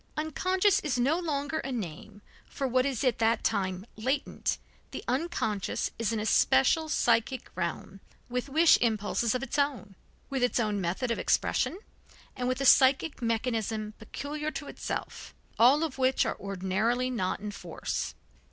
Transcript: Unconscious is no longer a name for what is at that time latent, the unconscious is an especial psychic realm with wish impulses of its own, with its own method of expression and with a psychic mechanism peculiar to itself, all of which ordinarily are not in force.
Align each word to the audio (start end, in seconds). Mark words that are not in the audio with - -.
Unconscious 0.17 0.79
is 0.79 0.97
no 0.97 1.19
longer 1.19 1.59
a 1.59 1.71
name 1.71 2.23
for 2.49 2.67
what 2.67 2.87
is 2.87 3.03
at 3.03 3.19
that 3.19 3.43
time 3.43 3.85
latent, 3.95 4.57
the 4.89 5.03
unconscious 5.07 5.91
is 5.99 6.11
an 6.11 6.19
especial 6.19 6.89
psychic 6.89 7.51
realm 7.53 7.99
with 8.27 8.49
wish 8.49 8.79
impulses 8.81 9.35
of 9.35 9.43
its 9.43 9.59
own, 9.59 9.93
with 10.27 10.41
its 10.41 10.59
own 10.59 10.81
method 10.81 11.11
of 11.11 11.19
expression 11.19 11.77
and 12.35 12.47
with 12.47 12.59
a 12.59 12.65
psychic 12.65 13.21
mechanism 13.21 13.93
peculiar 13.99 14.49
to 14.49 14.67
itself, 14.67 15.35
all 15.59 15.83
of 15.83 15.99
which 15.99 16.25
ordinarily 16.25 17.09
are 17.09 17.15
not 17.15 17.39
in 17.39 17.51
force. 17.51 18.15